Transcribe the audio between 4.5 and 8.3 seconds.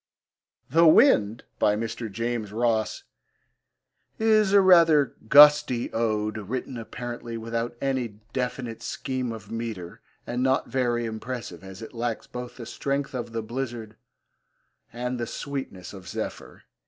a rather gusty ode, written apparently without any